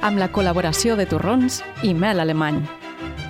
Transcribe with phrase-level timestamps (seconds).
[0.00, 2.60] amb la col·laboració de torrons i mel alemany.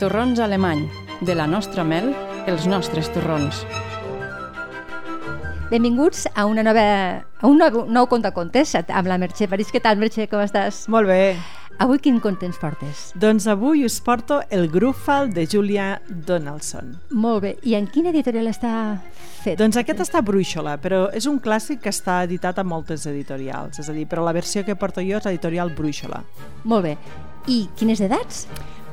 [0.00, 0.86] Torrons alemany,
[1.20, 2.12] de la nostra mel,
[2.48, 3.64] els nostres torrons.
[5.70, 6.82] Benvinguts a, una nova,
[7.22, 9.70] a un nou, nou contacontes amb la Mercè París.
[9.70, 10.26] Què tal, Mercè?
[10.30, 10.86] Com estàs?
[10.90, 11.36] Molt bé.
[11.80, 13.06] Avui quin conte ens portes?
[13.16, 16.90] Doncs avui us porto el Grúfal de Julia Donaldson.
[17.16, 17.52] Molt bé.
[17.64, 18.72] I en quina editorial està
[19.40, 19.56] fet?
[19.56, 23.80] Doncs aquest està a Brúixola, però és un clàssic que està editat a moltes editorials.
[23.80, 26.20] És a dir, però la versió que porto jo és l'editorial Brúixola.
[26.68, 26.94] Molt bé.
[27.48, 28.44] I quines edats?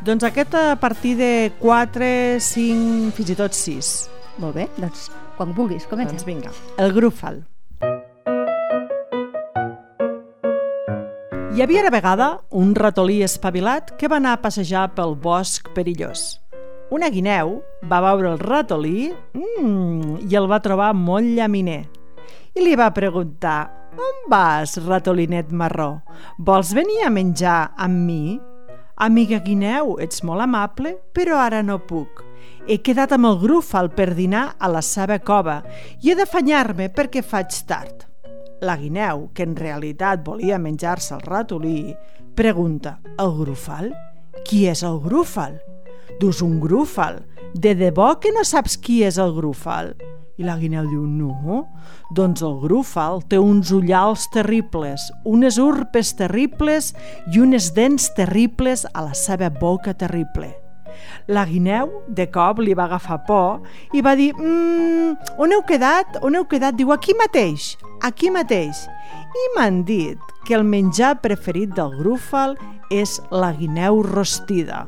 [0.07, 3.93] Doncs aquest a partir de 4, 5, fins i tot 6.
[4.39, 6.15] Molt bé, doncs quan vulguis, comença.
[6.15, 6.55] Doncs vinga.
[6.79, 7.43] El Grúfal.
[11.47, 16.41] Hi havia una vegada un ratolí espavilat que va anar a passejar pel bosc perillós.
[16.91, 17.53] Una guineu
[17.87, 21.85] va veure el ratolí mmm, i el va trobar molt llaminer.
[22.51, 26.01] I li va preguntar «On vas, ratolinet marró?
[26.37, 28.37] Vols venir a menjar amb mi?»
[28.97, 32.25] «Amiga guineu, ets molt amable, però ara no puc.
[32.67, 35.61] He quedat amb el grúfal per dinar a la seva cova
[36.01, 38.06] i he d'afanyar-me perquè faig tard».
[38.59, 41.93] La guineu, que en realitat volia menjar-se el ratolí,
[42.33, 43.91] pregunta «El grúfal?
[44.49, 45.59] Qui és el grúfal?»
[46.17, 47.21] «Dus un grúfal.
[47.53, 49.93] De debò que no saps qui és el grúfal?»
[50.37, 51.63] I la guineu diu, no,
[52.17, 56.95] doncs el grúfal té uns ullals terribles, unes urpes terribles
[57.33, 60.55] i unes dents terribles a la seva boca terrible.
[61.27, 66.19] La guineu, de cop, li va agafar por i va dir mmm, on heu quedat?
[66.23, 66.77] On heu quedat?
[66.77, 68.85] Diu, aquí mateix, aquí mateix.
[69.37, 72.55] I m'han dit que el menjar preferit del grúfal
[72.93, 74.85] és la guineu rostida.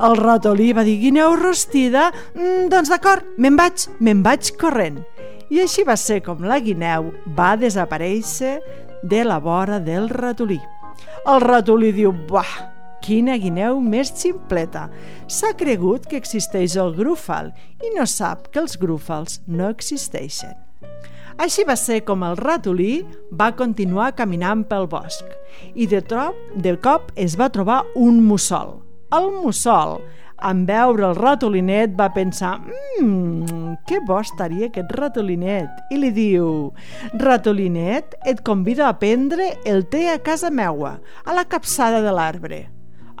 [0.00, 2.08] El ratolí va dir, guineu rostida?
[2.34, 5.02] Mm, doncs d'acord, me'n vaig, me'n vaig corrent.
[5.50, 8.58] I així va ser com la guineu va desaparèixer
[9.02, 10.60] de la vora del ratolí.
[11.28, 12.69] El ratolí diu, buah,
[13.00, 14.88] Quina guineu més ximpleta!
[15.26, 17.48] S'ha cregut que existeix el grúfal
[17.80, 20.52] i no sap que els grúfals no existeixen.
[21.40, 23.00] Així va ser com el ratolí
[23.32, 25.24] va continuar caminant pel bosc
[25.72, 28.74] i de, trop, de cop es va trobar un mussol.
[29.16, 30.02] El mussol,
[30.50, 32.58] en veure el ratolinet, va pensar
[33.00, 36.50] «Mmm, que bo estaria aquest ratolinet!» i li diu
[37.14, 42.60] «Ratolinet, et convido a prendre el té a casa meua, a la capçada de l'arbre».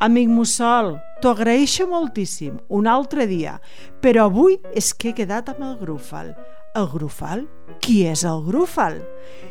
[0.00, 3.58] Amic mussol, t'ho agraeixo moltíssim, un altre dia,
[4.00, 6.30] però avui és que he quedat amb el grúfal.
[6.72, 7.42] El grúfal?
[7.84, 8.96] Qui és el grúfal?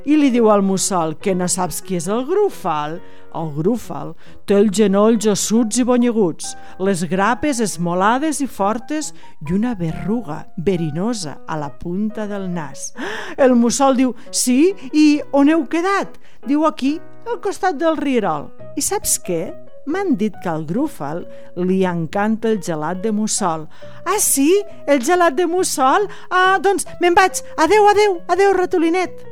[0.09, 2.97] I li diu al mussol que no saps qui és el grúfal.
[3.37, 4.15] El grúfal
[4.49, 9.13] té els genolls ossuts i bonyeguts, les grapes esmolades i fortes
[9.45, 12.89] i una berruga verinosa a la punta del nas.
[13.37, 16.17] El mussol diu, sí, i on heu quedat?
[16.49, 16.97] Diu aquí,
[17.29, 18.49] al costat del rierol.
[18.73, 19.43] I saps què?
[19.87, 21.23] M'han dit que al Grúfal
[21.55, 23.67] li encanta el gelat de mussol.
[24.05, 24.49] Ah, sí?
[24.87, 26.07] El gelat de mussol?
[26.29, 27.41] Ah, doncs me'n vaig.
[27.57, 29.23] Adeu, adeu, adeu, ratolinet.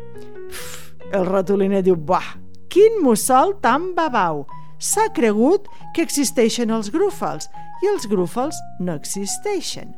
[0.47, 2.36] Uf, el ratolinet diu, buah,
[2.72, 4.46] quin mussol tan babau.
[4.80, 7.50] S'ha cregut que existeixen els grúfals
[7.84, 9.94] i els grúfals no existeixen.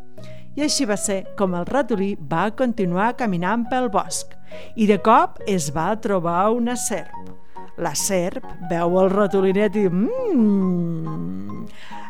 [0.57, 4.33] I així va ser com el ratolí va continuar caminant pel bosc
[4.75, 7.38] i de cop es va trobar una serp.
[7.79, 11.65] La serp veu el ratolinet i mmm,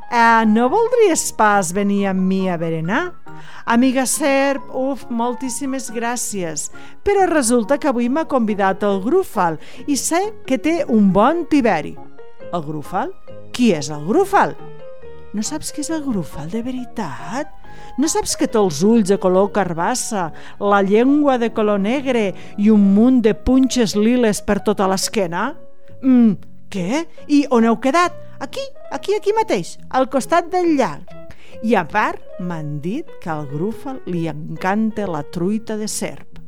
[0.09, 3.03] eh, no voldries pas venir amb mi a berenar?
[3.69, 6.71] Amiga serp, uf, moltíssimes gràcies,
[7.05, 11.93] però resulta que avui m'ha convidat el grúfal i sé que té un bon tiberi.
[12.49, 13.13] El grúfal?
[13.53, 14.57] Qui és el grúfal?
[15.29, 17.49] No saps què és el grúfal de veritat?
[18.01, 22.71] No saps que té els ulls de color carbassa, la llengua de color negre i
[22.73, 25.51] un munt de punxes liles per tota l'esquena?
[26.01, 26.33] Mm,
[26.73, 27.03] què?
[27.29, 28.15] I on heu quedat?
[28.41, 31.13] Aquí, aquí, aquí mateix, al costat del llac.
[31.61, 36.39] I a part, m'han dit que al grúfal li encanta la truita de serp.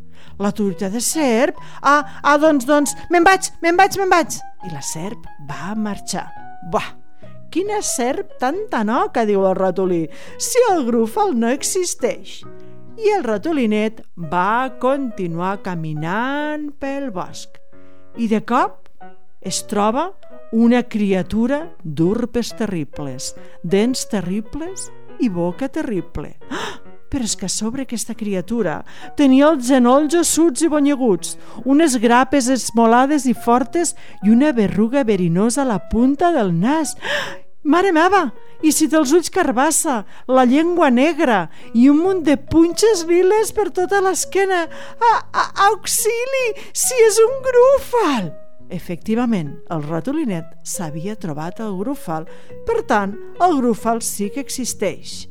[0.42, 1.59] La truita de serp?
[1.84, 4.39] Ah, ah doncs, doncs, me'n vaig, me'n vaig, me'n vaig.
[4.66, 6.25] I la serp va marxar.
[6.72, 7.00] Buah,
[7.51, 10.06] Quina serp tan tanoca, diu el ratolí,
[10.39, 12.38] si el grúfal no existeix.
[12.95, 14.00] I el ratolinet
[14.31, 17.59] va continuar caminant pel bosc.
[18.15, 18.88] I de cop
[19.42, 20.13] es troba
[20.56, 23.33] una criatura d'urpes terribles,
[23.63, 24.88] dents terribles
[25.19, 26.38] i boca terrible.
[26.51, 26.80] Ah!
[27.12, 28.77] Però és que a sobre aquesta criatura
[29.19, 31.36] tenia els genolls ossuts i bonyeguts,
[31.68, 33.92] unes grapes esmolades i fortes
[34.24, 36.95] i una berruga verinosa a la punta del nas.
[37.63, 38.31] Mare meva!
[38.62, 41.48] I si té els ulls carbassa, la llengua negra
[41.78, 44.63] i un munt de punxes liles per tota l'esquena.
[45.69, 46.48] Auxili!
[46.74, 48.31] Si és un grúfal!
[48.72, 52.25] Efectivament, el ratolinet s'havia trobat el grúfal.
[52.66, 55.28] Per tant, el grúfal sí que existeix.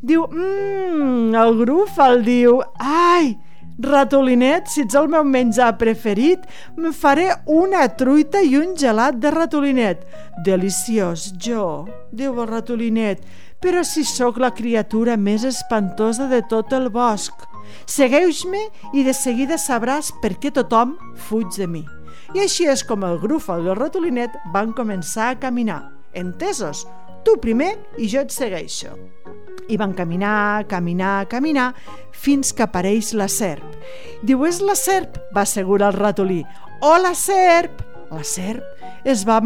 [0.00, 3.36] Diu, mmm, el grúfal diu, ai,
[3.78, 6.42] Ratolinet, si ets el meu menjar preferit,
[6.74, 10.02] me faré una truita i un gelat de ratolinet.
[10.42, 13.22] Deliciós, jo, diu el ratolinet,
[13.62, 17.46] però si sóc la criatura més espantosa de tot el bosc.
[17.86, 18.64] Segueix-me
[18.98, 20.96] i de seguida sabràs per què tothom
[21.28, 21.84] fuig de mi.
[22.34, 25.84] I així és com el grúfal i el ratolinet van començar a caminar.
[26.18, 26.82] Entesos?
[27.22, 28.96] Tu primer i jo et segueixo.
[29.68, 31.72] I van caminar, caminar, caminar,
[32.12, 33.64] fins que apareix la serp.
[34.24, 36.42] Diu, és la serp, va assegurar el ratolí.
[36.80, 37.84] Hola, serp!
[38.08, 38.64] La serp
[39.04, 39.40] es va,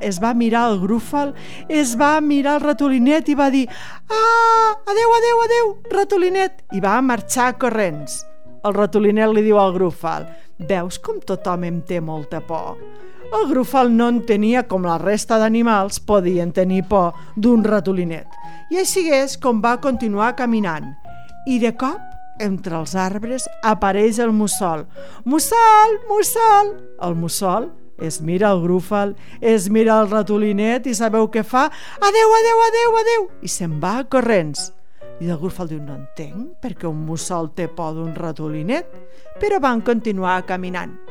[0.00, 1.34] es va mirar el grúfal,
[1.68, 3.66] es va mirar el ratolinet i va dir
[4.10, 8.22] «Ah, adeu, adeu, adeu, ratolinet!» i va marxar corrents.
[8.64, 10.28] El ratolinet li diu al grúfal
[10.58, 12.78] «Veus com tothom em té molta por?»
[13.34, 18.28] El grúfal no en tenia com la resta d'animals podien tenir por d'un ratolinet.
[18.70, 20.92] I així és com va continuar caminant.
[21.50, 21.98] I de cop,
[22.38, 24.86] entre els arbres, apareix el mussol.
[25.24, 26.70] Mussol, mussol!
[27.02, 31.66] El mussol es mira el grúfal, es mira el ratolinet i sabeu què fa?
[31.98, 33.28] Adeu, adeu, adeu, adeu!
[33.42, 34.70] I se'n va corrents.
[35.18, 38.94] I el grúfal diu, no entenc perquè un mussol té por d'un ratolinet,
[39.42, 41.03] però van continuar caminant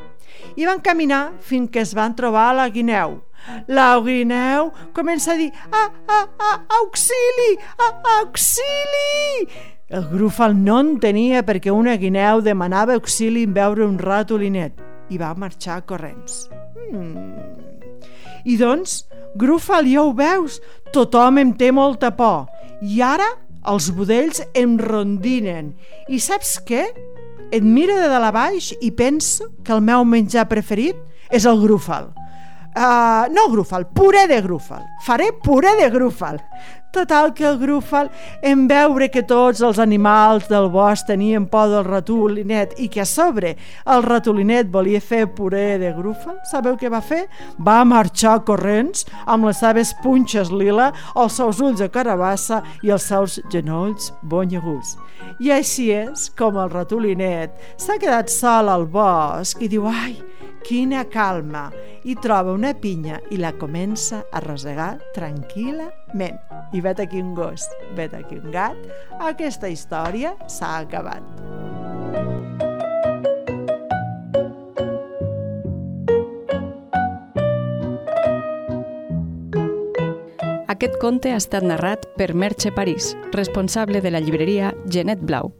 [0.56, 3.20] i van caminar fins que es van trobar a la guineu.
[3.68, 9.48] La guineu comença a dir ah, ah, ah, auxili, ah, auxili!
[9.94, 14.80] El grúfal no en tenia perquè una guineu demanava auxili en veure un ratolinet
[15.12, 16.46] i va marxar corrents.
[16.88, 17.36] Hmm.
[18.44, 19.04] I doncs,
[19.36, 20.60] grúfal, ja ho veus,
[20.92, 22.46] tothom em té molta por.
[22.80, 23.28] I ara
[23.70, 25.72] els budells em rondinen.
[26.08, 26.84] I saps què?
[27.54, 30.98] Et mira de dalt a baix i pensa que el meu menjar preferit
[31.30, 32.10] és el grúfal.
[32.74, 34.82] Uh, no grúfal, puré de grúfal.
[35.06, 36.40] Faré puré de grúfal.
[36.94, 38.10] Total que el grúfal,
[38.42, 43.06] en veure que tots els animals del bosc tenien por del ratolinet i que a
[43.06, 43.56] sobre
[43.90, 47.24] el ratolinet volia fer puré de grúfal, sabeu què va fer?
[47.58, 53.06] Va marxar corrents amb les seves punxes lila, els seus ulls de carabassa i els
[53.10, 54.94] seus genolls bonyeguts.
[55.42, 60.14] I així és com el ratolinet s'ha quedat sol al bosc i diu, ai,
[60.62, 61.72] quina calma,
[62.04, 66.38] i troba una pinya i la comença a rosegar tranquil·lament.
[66.76, 67.66] I vet aquí un gos,
[67.96, 68.78] vet aquí un gat,
[69.20, 71.24] aquesta història s'ha acabat.
[80.74, 85.54] Aquest conte ha estat narrat per Merche París, responsable de la llibreria Genet Blau.